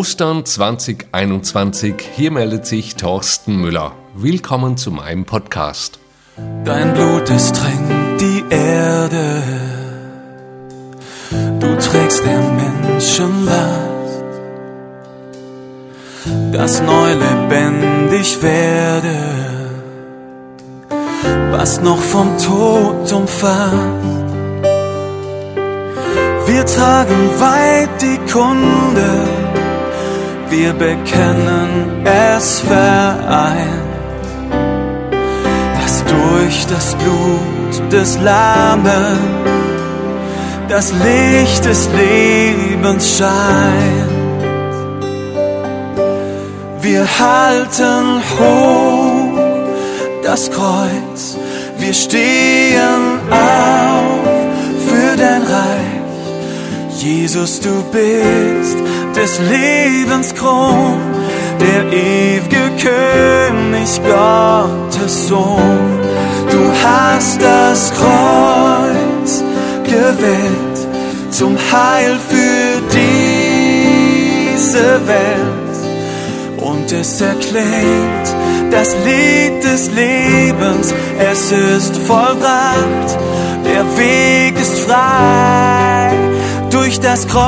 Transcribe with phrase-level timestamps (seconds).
[0.00, 1.94] Ostern 2021.
[2.16, 3.92] Hier meldet sich Thorsten Müller.
[4.14, 5.98] Willkommen zu meinem Podcast.
[6.64, 9.42] Dein Blut ist tränkt die Erde.
[11.60, 14.24] Du trägst der Menschen Last,
[16.52, 19.18] dass neu lebendig werde,
[21.50, 24.30] was noch vom Tod umfasst.
[26.46, 29.39] Wir tragen weit die Kunde,
[30.50, 33.90] wir bekennen es vereint,
[35.80, 39.18] dass durch das Blut des Lammes
[40.68, 44.10] das Licht des Lebens scheint.
[46.80, 49.38] Wir halten hoch
[50.24, 51.36] das Kreuz,
[51.78, 53.89] wir stehen auf
[57.32, 58.76] Jesus, du bist
[59.14, 60.98] des Lebens Kron,
[61.60, 66.00] der ewige König, Gottes Sohn.
[66.50, 69.44] Du hast das Kreuz
[69.84, 70.88] gewählt
[71.30, 75.78] zum Heil für diese Welt.
[76.56, 78.34] Und es erklingt
[78.72, 83.16] das Lied des Lebens, es ist vollbracht,
[83.64, 86.29] der Weg ist frei
[86.90, 87.44] durch das Kreuz.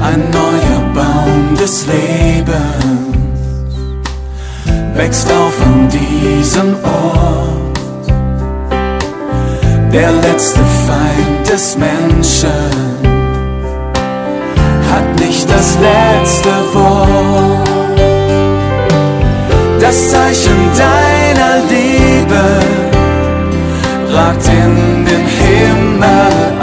[0.00, 2.54] Ein neuer Baum des Lebens
[4.94, 7.78] wächst auf an diesem Ort.
[9.92, 12.48] Der letzte Feind des Menschen
[14.90, 17.11] hat nicht das letzte Wort
[19.92, 22.44] das Zeichen deiner Liebe
[24.10, 26.61] ragt in den Himmel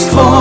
[0.00, 0.39] Lebens Thron,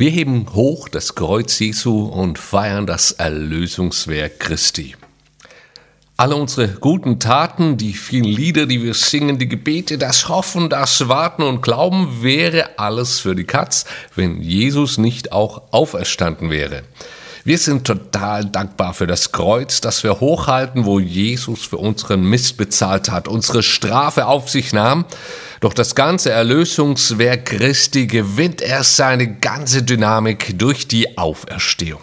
[0.00, 4.94] Wir heben hoch das Kreuz Jesu und feiern das Erlösungswerk Christi.
[6.16, 11.08] Alle unsere guten Taten, die vielen Lieder, die wir singen, die Gebete, das Hoffen, das
[11.08, 16.84] Warten und Glauben wäre alles für die Katz, wenn Jesus nicht auch auferstanden wäre.
[17.48, 22.58] Wir sind total dankbar für das Kreuz, das wir hochhalten, wo Jesus für unseren Mist
[22.58, 25.06] bezahlt hat, unsere Strafe auf sich nahm.
[25.60, 32.02] Doch das ganze Erlösungswerk Christi gewinnt erst seine ganze Dynamik durch die Auferstehung.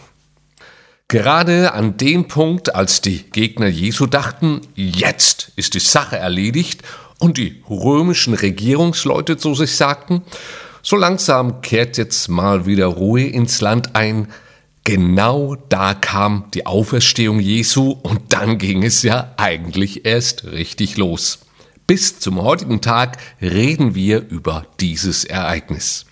[1.09, 6.81] Gerade an dem Punkt, als die Gegner Jesu dachten, jetzt ist die Sache erledigt
[7.19, 10.23] und die römischen Regierungsleute zu sich sagten,
[10.81, 14.27] so langsam kehrt jetzt mal wieder Ruhe ins Land ein,
[14.85, 21.39] genau da kam die Auferstehung Jesu und dann ging es ja eigentlich erst richtig los.
[21.87, 26.05] Bis zum heutigen Tag reden wir über dieses Ereignis.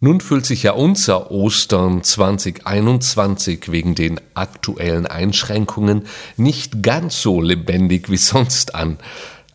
[0.00, 6.06] Nun fühlt sich ja unser Ostern 2021 wegen den aktuellen Einschränkungen
[6.36, 8.98] nicht ganz so lebendig wie sonst an.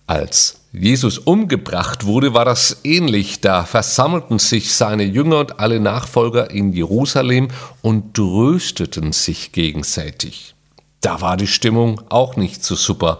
[0.05, 3.41] Als Jesus umgebracht wurde, war das ähnlich.
[3.41, 7.47] Da versammelten sich seine Jünger und alle Nachfolger in Jerusalem
[7.81, 10.55] und trösteten sich gegenseitig.
[11.01, 13.19] Da war die Stimmung auch nicht so super.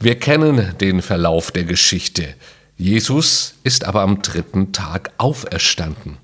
[0.00, 2.34] Wir kennen den Verlauf der Geschichte.
[2.76, 6.18] Jesus ist aber am dritten Tag auferstanden.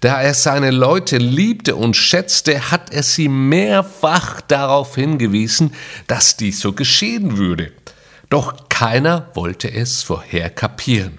[0.00, 5.72] Da er seine Leute liebte und schätzte, hat er sie mehrfach darauf hingewiesen,
[6.06, 7.72] dass dies so geschehen würde.
[8.28, 11.18] Doch keiner wollte es vorher kapieren.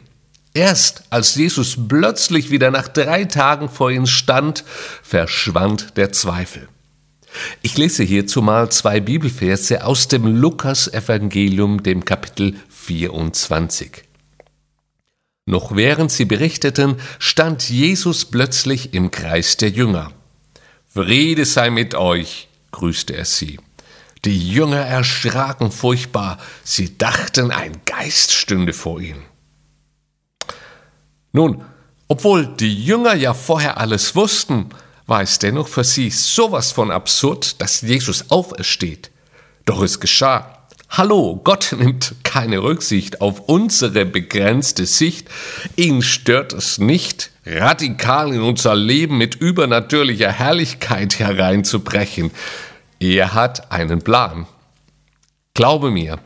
[0.53, 4.63] Erst als Jesus plötzlich wieder nach drei Tagen vor ihnen stand,
[5.03, 6.67] verschwand der Zweifel.
[7.61, 14.03] Ich lese hierzu mal zwei Bibelverse aus dem Lukas-Evangelium, dem Kapitel 24.
[15.45, 20.11] Noch während sie berichteten, stand Jesus plötzlich im Kreis der Jünger.
[20.87, 23.59] Friede sei mit euch, grüßte er sie.
[24.25, 29.23] Die Jünger erschraken furchtbar, sie dachten, ein Geist stünde vor ihnen.
[31.31, 31.63] Nun,
[32.07, 34.69] obwohl die Jünger ja vorher alles wussten,
[35.05, 39.11] war es dennoch für sie sowas von absurd, dass Jesus aufersteht.
[39.65, 40.65] Doch es geschah.
[40.89, 45.27] Hallo, Gott nimmt keine Rücksicht auf unsere begrenzte Sicht.
[45.75, 52.31] Ihn stört es nicht, radikal in unser Leben mit übernatürlicher Herrlichkeit hereinzubrechen.
[52.99, 54.47] Er hat einen Plan.
[55.53, 56.19] Glaube mir,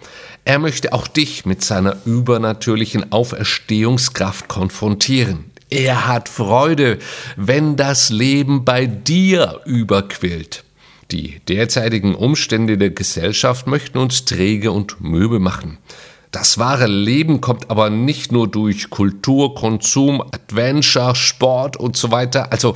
[0.45, 5.51] er möchte auch dich mit seiner übernatürlichen Auferstehungskraft konfrontieren.
[5.69, 6.99] Er hat Freude,
[7.37, 10.63] wenn das Leben bei dir überquillt.
[11.11, 15.77] Die derzeitigen Umstände der Gesellschaft möchten uns träge und möbe machen.
[16.31, 22.53] Das wahre Leben kommt aber nicht nur durch Kultur, Konsum, Adventure, Sport und so weiter.
[22.53, 22.75] Also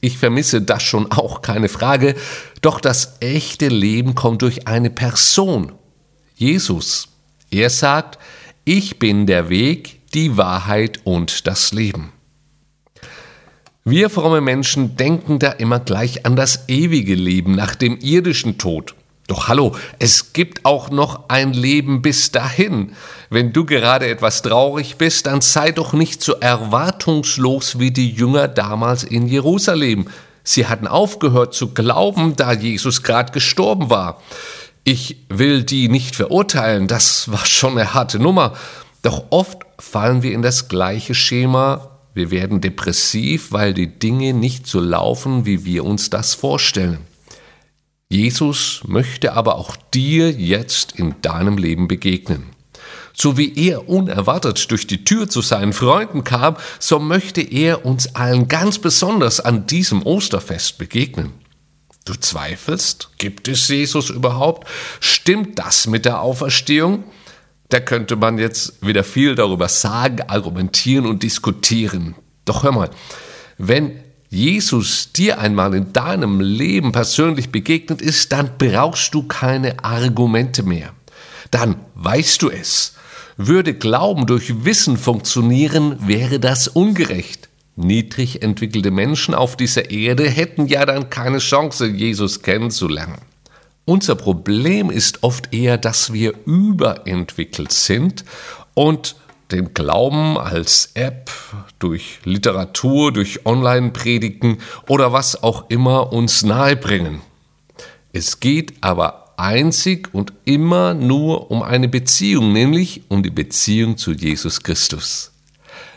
[0.00, 2.14] ich vermisse das schon auch, keine Frage.
[2.62, 5.72] Doch das echte Leben kommt durch eine Person.
[6.36, 7.08] Jesus.
[7.50, 8.18] Er sagt,
[8.64, 12.12] ich bin der Weg, die Wahrheit und das Leben.
[13.84, 18.94] Wir fromme Menschen denken da immer gleich an das ewige Leben nach dem irdischen Tod.
[19.28, 22.94] Doch hallo, es gibt auch noch ein Leben bis dahin.
[23.30, 28.48] Wenn du gerade etwas traurig bist, dann sei doch nicht so erwartungslos wie die Jünger
[28.48, 30.08] damals in Jerusalem.
[30.42, 34.20] Sie hatten aufgehört zu glauben, da Jesus gerade gestorben war.
[34.82, 38.54] Ich will die nicht verurteilen, das war schon eine harte Nummer.
[39.02, 44.66] Doch oft fallen wir in das gleiche Schema wir werden depressiv, weil die Dinge nicht
[44.66, 46.98] so laufen, wie wir uns das vorstellen.
[48.10, 52.44] Jesus möchte aber auch dir jetzt in deinem Leben begegnen.
[53.12, 58.14] So wie er unerwartet durch die Tür zu seinen Freunden kam, so möchte er uns
[58.14, 61.32] allen ganz besonders an diesem Osterfest begegnen.
[62.06, 63.10] Du zweifelst?
[63.18, 64.66] Gibt es Jesus überhaupt?
[65.00, 67.04] Stimmt das mit der Auferstehung?
[67.68, 72.14] Da könnte man jetzt wieder viel darüber sagen, argumentieren und diskutieren.
[72.46, 72.90] Doch hör mal,
[73.58, 80.62] wenn Jesus dir einmal in deinem Leben persönlich begegnet ist, dann brauchst du keine Argumente
[80.62, 80.92] mehr.
[81.50, 82.94] Dann weißt du es.
[83.38, 87.48] Würde Glauben durch Wissen funktionieren, wäre das ungerecht.
[87.76, 93.18] Niedrig entwickelte Menschen auf dieser Erde hätten ja dann keine Chance, Jesus kennenzulernen.
[93.84, 98.24] Unser Problem ist oft eher, dass wir überentwickelt sind
[98.74, 99.16] und
[99.50, 101.30] den Glauben als App,
[101.78, 104.58] durch Literatur, durch Online-Predigen
[104.88, 107.20] oder was auch immer uns nahebringen.
[108.12, 114.12] Es geht aber einzig und immer nur um eine Beziehung, nämlich um die Beziehung zu
[114.12, 115.32] Jesus Christus.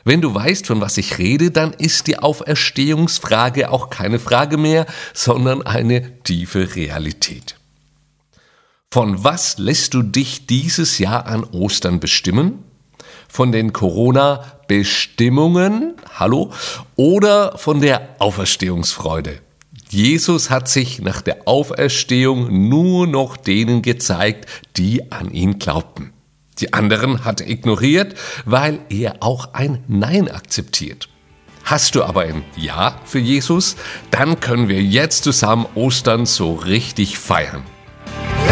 [0.04, 4.86] Wenn du weißt, von was ich rede, dann ist die Auferstehungsfrage auch keine Frage mehr,
[5.14, 7.56] sondern eine tiefe Realität.
[8.90, 12.64] Von was lässt du dich dieses Jahr an Ostern bestimmen?
[13.34, 16.52] Von den Corona-Bestimmungen, hallo,
[16.98, 19.40] oder von der Auferstehungsfreude?
[19.88, 26.12] Jesus hat sich nach der Auferstehung nur noch denen gezeigt, die an ihn glaubten.
[26.60, 31.08] Die anderen hat er ignoriert, weil er auch ein Nein akzeptiert.
[31.64, 33.78] Hast du aber ein Ja für Jesus,
[34.10, 37.64] dann können wir jetzt zusammen Ostern so richtig feiern.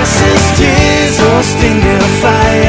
[0.01, 2.68] Es ist Jesus, den wir feiern.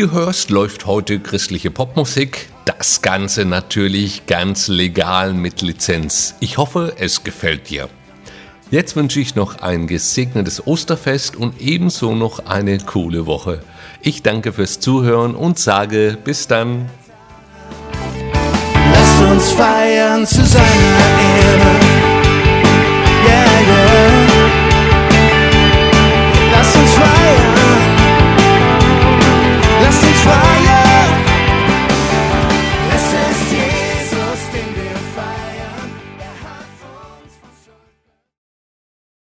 [0.00, 2.48] Du hörst, läuft heute christliche Popmusik.
[2.64, 6.36] Das Ganze natürlich ganz legal mit Lizenz.
[6.40, 7.88] Ich hoffe, es gefällt dir.
[8.70, 13.60] Jetzt wünsche ich noch ein gesegnetes Osterfest und ebenso noch eine coole Woche.
[14.00, 16.88] Ich danke fürs Zuhören und sage bis dann.
[18.92, 20.99] Lass uns feiern zusammen.